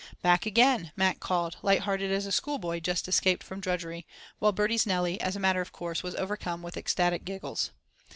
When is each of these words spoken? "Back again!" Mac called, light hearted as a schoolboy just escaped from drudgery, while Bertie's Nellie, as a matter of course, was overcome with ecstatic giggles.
"Back 0.23 0.47
again!" 0.47 0.91
Mac 0.95 1.19
called, 1.19 1.57
light 1.61 1.81
hearted 1.81 2.11
as 2.11 2.25
a 2.25 2.31
schoolboy 2.31 2.79
just 2.79 3.07
escaped 3.07 3.43
from 3.43 3.59
drudgery, 3.59 4.07
while 4.39 4.51
Bertie's 4.51 4.87
Nellie, 4.87 5.21
as 5.21 5.35
a 5.35 5.39
matter 5.39 5.61
of 5.61 5.71
course, 5.73 6.01
was 6.01 6.15
overcome 6.15 6.63
with 6.63 6.75
ecstatic 6.75 7.23
giggles. 7.23 7.69